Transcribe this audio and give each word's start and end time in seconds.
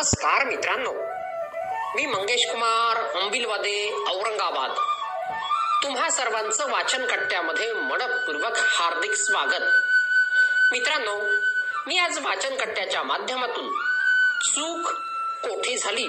नमस्कार 0.00 0.44
मित्रांनो. 0.44 0.92
मी 1.96 2.06
मंगेश 2.06 2.50
कुमार 2.50 3.18
अंबिलवादे 3.20 4.04
औरंगाबाद. 4.08 4.70
तुम्हा 5.84 6.10
सर्वांचं 6.10 6.70
वाचन 6.70 7.06
कट्ट्यामध्ये 7.06 7.72
मनपूर्वक 7.72 8.52
हार्दिक 8.56 9.12
स्वागत. 9.12 9.62
मित्रांनो 10.72 11.20
मी 11.86 11.98
आज 11.98 12.18
वाचन 12.18 12.56
कट्ट्याच्या 12.56 13.02
माध्यमातून 13.02 13.68
चूक 14.42 14.90
कोठे 15.48 15.76
झाली? 15.76 16.06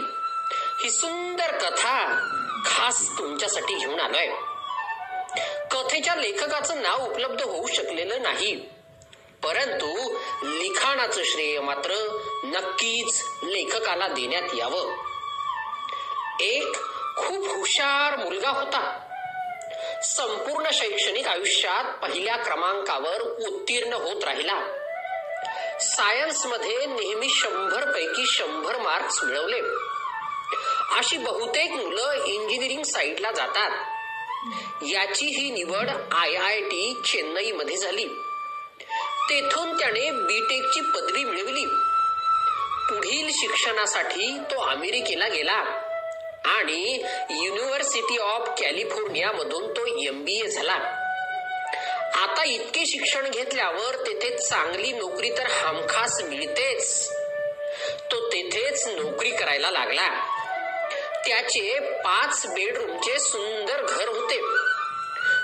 ही 0.80 0.92
सुंदर 0.92 1.58
कथा 1.58 2.28
खास 2.66 3.18
तुमच्यासाठी 3.18 3.74
घेऊन 3.76 4.00
आलोय. 4.00 4.28
कथेच्या 5.72 6.16
लेखकाचं 6.16 6.82
नाव 6.82 7.08
उपलब्ध 7.12 7.42
होऊ 7.42 7.68
शकलेलं 7.68 8.22
नाही. 8.22 8.81
परंतु 9.44 10.18
लिखाणाचं 10.44 11.22
श्रेय 11.24 11.60
मात्र 11.60 12.20
नक्कीच 12.44 13.26
लेखकाला 13.44 14.08
देण्यात 14.08 14.56
यावं. 14.58 14.94
एक 16.40 16.76
खूप 17.18 17.48
हुशार 17.48 18.16
मुलगा 18.16 18.50
होता. 18.50 19.00
संपूर्ण 20.04 20.70
शैक्षणिक 20.74 21.28
आयुष्यात 21.28 21.84
पहिल्या 21.84 22.36
क्रमांकावर 22.36 23.22
उत्तीर्ण 23.22 23.94
होत 23.94 24.24
राहिला. 24.24 24.62
सायन्समध्ये 25.80 26.86
नेहमी 26.86 27.30
शंभर 27.30 27.92
पैकी 27.92 28.26
शंभर 28.26 28.78
मार्क्स 28.78 29.24
मिळवले. 29.24 29.62
अशी 30.98 31.18
बहुतेक 31.18 31.72
मुलं 31.72 32.12
इंजिनिअरिंग 32.26 32.84
साईडला 32.84 33.32
जातात. 33.32 33.72
याची 34.84 35.26
ही 35.26 35.52
निवड 35.52 35.90
आय 36.12 36.36
आय 36.36 36.62
टी 36.62 37.02
चेन्नई 37.06 37.52
मध्ये 37.52 37.78
झाली. 37.78 38.08
तेथून 39.32 39.80
त्याने 39.80 40.12
बीटेकची 40.12 40.82
पदवी 40.82 41.24
मिळवली. 41.24 41.66
पुढील 42.90 43.30
शिक्षणासाठी 43.32 44.38
तो 44.38 44.62
अमेरिकेला 44.62 45.28
गेला 45.28 45.64
आणि 46.46 47.04
युनिव्हर्सिटी 47.30 48.18
ऑफ 48.18 48.50
कॅलिफोर्निया 48.62 49.32
मधून 49.32 49.74
तो 49.74 49.86
एमबीए 49.86 50.48
झाला. 50.48 50.74
आता 52.16 52.44
इतके 52.46 52.86
शिक्षण 52.86 53.32
घेतल्यावर 53.32 53.96
तेथे 53.96 54.38
चांगली 54.38 54.92
नोकरी 54.92 55.30
तर 55.30 55.48
हमखास 55.48 56.22
मिळतेच. 56.22 57.12
तो 58.12 58.28
तेथेच 58.28 58.88
नोकरी 58.88 59.32
करायला 59.32 59.72
लागला. 59.72 60.08
त्याचे 61.28 61.80
पाच 61.80 62.46
बेडरूमचे 62.48 63.20
सुंदर 63.20 63.86
घर 63.90 64.08
होते. 64.08 64.42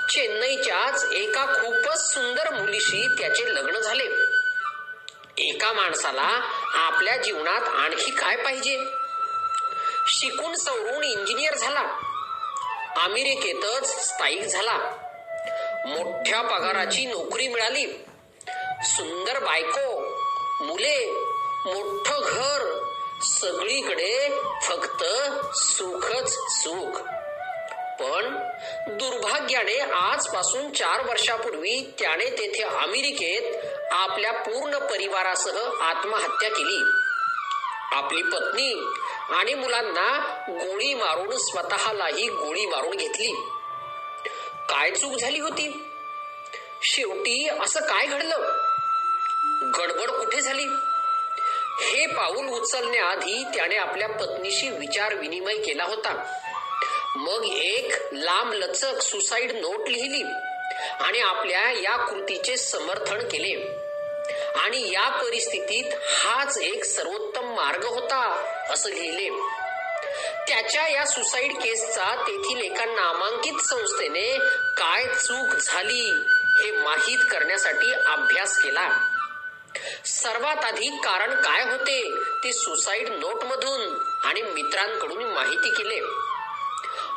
चेन्नईच्याच 0.09 1.05
एका 1.13 1.45
खूपच 1.45 2.13
सुंदर 2.13 2.49
मुलीशी 2.49 3.07
त्याचे 3.07 3.55
लग्न 3.55 3.79
झाले. 3.79 4.05
एका 5.37 5.73
माणसाला 5.73 6.41
आपल्या 6.73 7.17
जीवनात 7.17 7.61
आणखी 7.61 8.11
काय 8.11 8.35
पाहिजे? 8.35 8.85
शिकून 10.07 10.55
सवरून 10.55 11.03
इंजिनियर 11.03 11.55
झाला. 11.55 11.81
अमेरिकेतच 13.03 14.07
स्थायिक 14.07 14.41
झाला. 14.41 14.77
मोठ्या 15.87 16.41
पगाराची 16.41 17.05
नोकरी 17.05 17.47
मिळाली. 17.47 17.85
सुंदर 18.83 19.39
बायको 19.39 19.99
मुले 20.65 21.13
मोठ 21.65 22.07
घर 22.07 22.83
सगळीकडे 23.23 24.29
फक्त 24.61 25.03
सुखच 25.55 26.35
सुख. 26.49 27.01
पण 27.99 28.37
दुर्भाग्याने 28.97 29.79
आजपासून 29.79 30.71
चार 30.71 31.09
वर्षापूर्वी 31.09 31.95
त्याने 31.99 32.25
तेथे 32.25 32.63
अमेरिकेत 32.63 33.65
आपल्या 33.91 34.31
पूर्ण 34.31 34.77
परिवारासह 34.77 35.83
आत्महत्या 35.83 36.49
केली. 36.49 36.83
आपली 37.91 38.21
पत्नी 38.23 38.73
आणि 39.29 39.53
मुलांना 39.53 40.27
गोळी 40.49 40.93
मारून 40.93 41.37
स्वतःलाही 41.37 42.29
गोळी 42.29 42.65
मारून 42.65 42.97
घेतली. 42.97 43.31
काय 44.69 44.91
चूक 44.91 45.17
झाली 45.19 45.39
होती? 45.39 45.83
शेवटी 46.83 47.49
असं 47.61 47.79
काय 47.79 48.05
घडलं? 48.05 48.35
गडबड 49.77 50.09
कुठे 50.11 50.41
झाली? 50.41 50.65
हे 51.81 52.05
पाऊल 52.07 52.47
उचलण्याआधी 52.47 53.43
त्याने 53.55 53.75
आपल्या 53.75 54.09
पत्नीशी 54.09 54.69
विचार 54.69 55.13
विनिमय 55.13 55.57
केला 55.57 55.83
होता. 55.83 56.41
मग 57.15 57.45
एक 57.45 58.13
लांब 58.13 58.53
लचक 58.53 59.01
सुसाईड 59.01 59.51
नोट 59.51 59.89
लिहिली 59.89 60.23
आणि 60.99 61.19
आपल्या 61.19 61.71
या 61.71 61.95
कृतीचे 61.97 62.57
समर्थन 62.57 63.19
केले. 63.19 63.77
आणि 64.55 64.91
या 64.91 65.09
परिस्थितीत 65.09 65.93
हाच 66.03 66.57
एक 66.57 66.83
सर्वोत्तम 66.83 67.55
मार्ग 67.55 67.85
होता 67.85 68.43
असं 68.69 68.89
लिहिले. 68.89 69.29
त्याच्या 70.47 70.87
या 70.87 71.05
सुसाईड 71.05 71.53
केसचा 71.53 72.15
तेथील 72.15 72.71
एका 72.71 72.85
नामांकित 72.85 73.61
संस्थेने 73.63 74.37
काय 74.77 75.05
चूक 75.05 75.55
झाली 75.59 76.11
हे 76.61 76.71
माहीत 76.71 77.19
करण्यासाठी 77.31 77.93
अभ्यास 77.93 78.57
केला. 78.57 79.07
सर्वात 80.05 80.65
आधी 80.65 80.89
कारण 80.89 81.35
काय 81.35 81.63
होते 81.63 82.11
ते 82.43 82.53
सुसाईड 82.53 83.09
नोट 83.09 83.43
मधून 83.43 84.03
आणि 84.23 84.41
मित्रांकडून 84.41 85.23
माहिती 85.23 85.69
केले. 85.69 86.26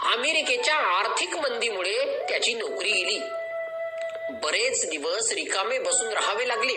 अमेरिकेच्या 0.03 0.75
आर्थिक 0.75 1.37
मंदीमुळे 1.37 2.27
त्याची 2.29 2.55
नोकरी 2.55 2.93
गेली. 2.93 3.19
बरेच 4.31 4.91
दिवस 4.91 5.33
रिकामे 5.33 5.79
बसून 5.79 6.13
राहावे 6.13 6.49
लागले. 6.49 6.75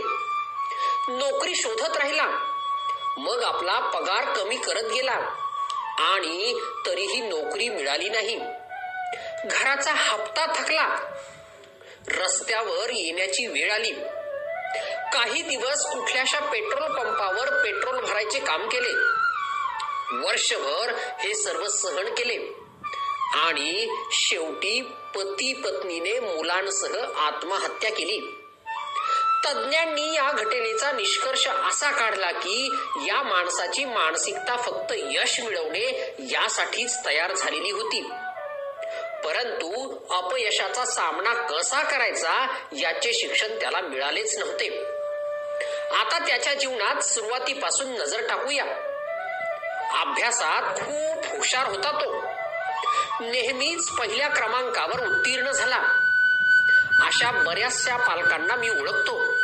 नोकरी 1.08 1.56
शोधत 1.56 1.98
राहिला. 1.98 2.28
मग 3.18 3.44
आपला 3.44 3.80
पगार 3.80 4.34
कमी 4.34 4.58
करत 4.58 4.92
गेला. 4.94 5.36
आणि 6.00 6.60
तरीही 6.86 7.22
नोकरी 7.22 7.70
मिळाली 7.70 8.10
नाही. 8.10 8.40
घराचा 9.46 9.92
हप्ता 9.94 10.46
थकला. 10.46 10.96
रस्त्यावर 12.08 12.90
येण्याची 12.90 13.48
वेळ 13.48 13.72
आली. 13.72 13.92
काही 15.14 15.42
दिवस 15.42 15.86
कुठल्याशा 15.86 16.40
पेट्रोल 16.40 16.92
पंपावर 16.92 17.64
पेट्रोल 17.64 18.06
भरायचे 18.06 18.40
काम 18.40 18.70
केले. 18.70 18.94
वर्षभर 20.28 20.94
हे 21.20 21.36
सर्व 21.36 21.68
सहन 21.68 22.14
केले. 22.14 22.63
आणि 23.34 23.88
शेवटी 24.12 24.82
पती 25.16 25.54
पत्नीने 25.54 26.20
मुलांसह 26.20 27.04
आत्महत्या 27.18 27.90
केली. 27.90 28.20
तज्ञांनी 29.46 30.16
या 30.16 30.32
घटनेचा 30.32 30.92
निष्कर्ष 30.92 31.48
असा 31.48 31.92
काढला 31.92 32.32
की 32.32 32.70
या 33.08 33.24
माणसाची 33.24 33.86
मानसिकता 33.86 34.58
फक्त 34.58 34.94
यश 34.98 35.40
मिळवणे 35.40 36.16
यासाठीच 36.20 37.06
तयार 37.06 37.34
झालेली 37.34 37.72
होती. 37.72 38.02
परंतु 39.26 39.96
अपयशाचा 40.14 40.86
सामना 40.86 41.34
कसा 41.34 41.84
करायचा 41.84 42.58
याचे 42.74 43.14
शिक्षण 43.14 43.60
त्याला 43.60 43.82
मिळालेच 43.82 44.38
नव्हते. 44.38 44.86
आता 45.96 46.28
त्याच्या 46.28 46.54
जीवनात 46.54 47.02
सुरुवातीपासून 47.02 47.88
नजर 47.88 48.28
टाकूया. 48.28 48.64
अभ्यासात 50.02 50.76
खूप 50.76 51.38
हुशार 51.38 51.68
होता 51.68 51.92
तो. 51.92 52.33
नेहमीच 53.22 53.90
पहिल्या 53.90 54.28
क्रमांकावर 54.28 55.08
उत्तीर्ण 55.08 55.52
झाला. 55.52 55.84
अशा 57.00 57.32
बऱ्याचशा 57.32 57.98
पालकांना 57.98 58.56
मी 58.56 58.70
ओळखतो 58.70 59.44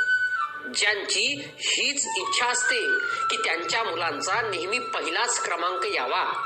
ज्यांची 0.75 1.51
हीच 1.57 2.07
इच्छा 2.17 2.45
असते 2.45 2.87
की 3.29 3.37
त्यांच्या 3.37 3.83
मुलांचा 3.83 4.41
नेहमी 4.41 4.79
पहिलाच 4.79 5.43
क्रमांक 5.43 5.85
यावा. 5.85 6.45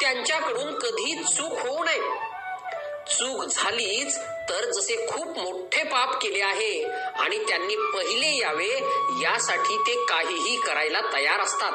त्यांच्याकडून 0.00 0.78
कधी 0.78 1.24
चूक 1.24 1.52
होऊ 1.52 1.84
नये. 1.84 2.00
चूक 3.10 3.44
झालीच 3.44 4.18
तर 4.18 4.70
जसे 4.70 5.06
खूप 5.08 5.38
मोठे 5.38 5.82
पाप 5.82 6.22
केले 6.22 6.40
आहे 6.40 6.84
आणि 6.94 7.38
त्यांनी 7.48 7.76
पहिले 7.76 8.36
यावे 8.36 8.78
यासाठी 9.22 9.76
ते 9.86 10.04
काहीही 10.04 10.60
करायला 10.60 11.00
तयार 11.12 11.40
असतात. 11.40 11.72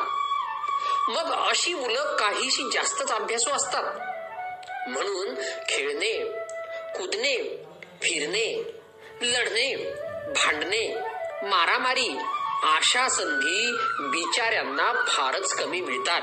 मग 1.10 1.50
अशी 1.50 1.74
मुलं 1.74 2.16
काहीशी 2.16 2.64
जास्तच 2.74 3.12
अभ्यासू 3.12 3.50
असतात. 3.50 4.13
म्हणून 4.88 5.36
खेळणे 5.70 6.14
कुदणे 6.98 7.66
फिरणे 8.02 8.74
लढणे 9.22 9.76
भांडणे 10.36 10.96
मारामारी 11.44 12.18
अशा 12.64 13.10
संधी 13.10 13.72
बिचाऱ्यांना 14.00 15.06
फारच 15.08 15.54
कमी 15.54 15.82
मिळतात. 15.82 16.22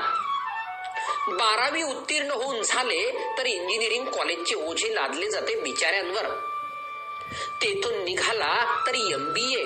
बारावी 1.29 1.83
उत्तीर्ण 1.83 2.31
होऊन 2.31 2.61
झाले 2.61 3.33
तर 3.37 3.45
इंजिनिअरिंग 3.45 4.05
कॉलेजचे 4.05 4.55
ओझे 4.55 4.95
लादले 4.95 5.29
जाते 5.29 5.55
बिचाऱ्यांवर. 5.61 6.27
तेथून 7.61 8.03
निघाला 8.03 8.83
तर 8.87 8.95
एमबीए 8.95 9.63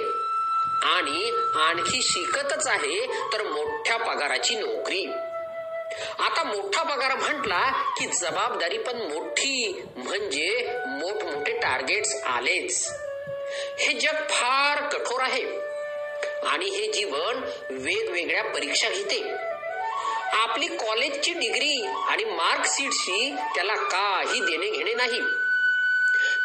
आणि 0.84 1.32
आणखी 1.56 2.02
शिकतच 2.02 2.68
आहे 2.68 3.08
तर 3.34 3.44
मोठ्या 3.44 3.98
पगाराची 3.98 4.56
नोकरी. 4.56 5.06
आता 6.20 6.44
मोठा 6.44 6.84
पगार 6.84 7.16
म्हटला 7.16 7.72
की 7.98 8.06
जबाबदारी 8.06 8.78
पण 8.78 8.96
मोठी 8.96 9.82
म्हणजे 9.96 10.74
मोठमोठे 10.88 11.52
टार्गेट्स 11.52 12.16
आलेच. 12.26 12.92
हे 13.80 14.00
जग 14.00 14.28
फार 14.30 14.88
कठोर 14.88 15.22
आहे. 15.22 15.60
आणि 16.48 16.66
हे 16.66 16.92
जीवन 16.92 17.42
वेगवेगळ्या 17.70 18.44
परीक्षा 18.44 18.90
घेते. 18.90 19.34
आपली 20.36 20.68
कॉलेजची 20.68 21.34
डिग्री 21.34 21.86
आणि 21.86 22.24
मार्कशीटशी 22.24 23.36
त्याला 23.56 23.76
काही 23.76 24.40
देणे 24.40 24.70
घेणे 24.70 24.94
नाही. 24.94 25.22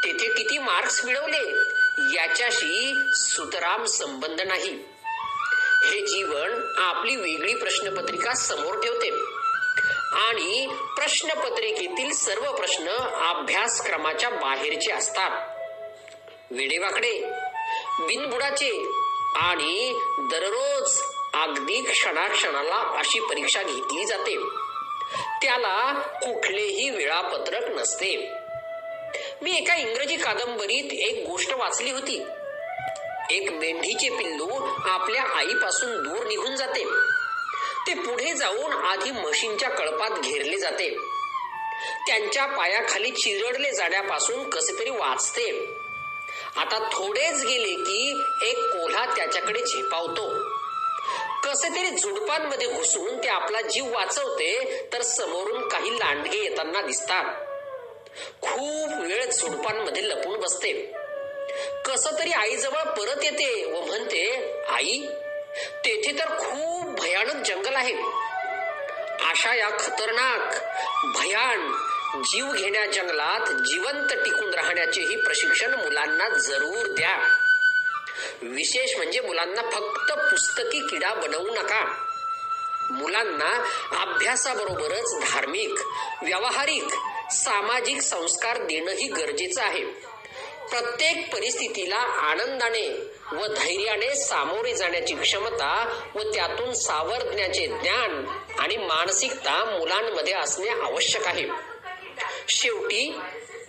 तेथे 0.04 0.28
किती 0.28 0.58
मार्क्स 0.58 1.04
मिळवले 1.04 1.52
याच्याशी 2.14 2.94
सुतराम 3.12 3.84
संबंध 3.84 4.40
नाही. 4.40 4.84
हे 5.84 6.06
जीवन 6.06 6.74
आपली 6.78 7.16
वेगळी 7.16 7.54
प्रश्नपत्रिका 7.54 8.34
समोर 8.34 8.82
ठेवते. 8.82 9.39
आणि 10.12 10.66
प्रश्नपत्रिकेतील 10.96 12.12
सर्व 12.12 12.52
प्रश्न 12.52 12.88
अभ्यासक्रमाच्या 13.24 14.30
बाहेरचे 14.30 14.92
असतात. 14.92 15.30
वेडेवाकडे 16.50 17.20
बिनबुडाचे 18.00 18.70
आणि 19.34 20.00
दररोज 20.18 21.00
अगदी 21.34 21.80
क्षणाक्षणाला 21.80 22.98
अशी 22.98 23.20
परीक्षा 23.20 23.62
घेतली 23.62 24.04
जाते. 24.04 24.36
त्याला 25.42 25.92
कुठलेही 25.92 26.90
वेळापत्रक 26.90 27.68
नसते. 27.76 28.32
मी 29.42 29.56
एका 29.56 29.76
इंग्रजी 29.76 30.16
कादंबरीत 30.16 30.92
एक 30.92 31.28
गोष्ट 31.28 31.52
वाचली 31.52 31.90
होती. 31.90 32.26
एक 33.30 33.52
मेंढीचे 33.52 34.08
पिल्लू 34.10 34.48
आपल्या 34.88 35.22
आईपासून 35.22 36.02
दूर 36.02 36.26
निघून 36.26 36.56
जाते. 36.56 36.84
ते 37.86 37.94
पुढे 37.94 38.32
जाऊन 38.32 38.72
आधी 38.72 39.10
म्हशींच्या 39.10 39.68
कळपात 39.68 40.10
घेरले 40.10 40.58
जाते. 40.58 40.90
त्यांच्या 42.06 42.46
पायाखाली 42.46 43.10
चिरडले 43.10 43.72
जाण्यापासून 43.72 44.50
कसे 44.50 44.78
तरी 44.78 44.90
वाचते. 44.90 45.50
आता 46.56 46.78
थोडेच 46.92 47.44
गेले 47.44 47.74
की 47.74 48.22
एक 48.42 48.56
कोल्हा 48.56 49.04
त्याच्याकडे 49.16 49.60
झेपावतो. 49.60 50.28
कसे 51.44 51.68
तरी 51.68 51.90
झुडपांमध्ये 51.90 52.66
घुसून 52.66 53.22
ते 53.22 53.28
आपला 53.28 53.60
जीव 53.60 53.92
वाचवते 53.94 54.82
तर 54.92 55.02
समोरून 55.02 55.68
काही 55.68 55.98
लांडगे 55.98 56.38
येताना 56.38 56.80
दिसतात. 56.80 57.24
खूप 58.42 59.00
वेळ 59.00 59.30
झुडपांमध्ये 59.30 60.08
लपून 60.08 60.40
बसते. 60.40 60.72
कस 61.84 62.18
तरी 62.18 62.32
आईजवळ 62.32 62.82
परत 62.82 63.24
येते 63.24 63.64
व 63.64 63.86
म्हणते 63.86 64.24
आई 64.68 65.00
तेथे 65.56 66.12
तर 66.12 66.26
खूप 66.26 67.00
भयानक 67.00 67.46
जंगल 67.46 67.74
आहे. 67.74 67.94
अशा 69.24 69.54
या 69.54 69.70
खतरनाक 69.70 70.54
भयान 71.18 71.72
जीव 72.24 72.52
घेण्या 72.52 72.86
जंगलात 72.86 73.52
जिवंत 73.52 74.12
टिकून 74.12 74.54
राहण्याचेही 74.54 75.16
प्रशिक्षण 75.16 75.74
मुलांना 75.74 76.28
जरूर 76.28 76.86
द्या. 76.86 77.36
विशेष 78.42 78.96
म्हणजे 78.96 79.20
मुलांना 79.20 79.62
फक्त 79.62 80.12
पुस्तकी 80.12 80.80
किडा 80.80 81.14
बनवू 81.14 81.50
नका. 81.50 82.06
मुलांना 82.90 83.68
अभ्यासाबरोबरच 84.02 85.32
धार्मिक 85.32 85.74
व्यावहारिक 86.22 86.84
सामाजिक 87.32 88.00
संस्कार 88.00 88.56
देणंही 88.56 89.08
गरजेचं 89.08 89.62
आहे. 89.62 89.84
प्रत्येक 90.70 91.34
परिस्थितीला 91.34 91.96
आनंदाने 91.96 93.09
व 93.32 93.46
धैर्याने 93.46 94.14
सामोरे 94.14 94.74
जाण्याची 94.74 95.14
क्षमता 95.14 96.00
व 96.14 96.22
त्यातून 96.22 96.72
सावरण्याचे 96.74 97.66
ज्ञान 97.66 98.24
आणि 98.58 98.76
मानसिकता 98.76 99.64
मुलांमध्ये 99.64 100.32
असणे 100.32 100.68
आवश्यक 100.68 101.26
आहे. 101.26 101.46
शेवटी 102.48 103.20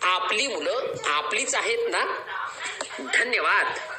आपली 0.01 0.47
मुलं 0.47 0.93
आपलीच 1.05 1.55
आहेत 1.55 1.89
ना? 1.89 2.05
धन्यवाद. 2.99 3.90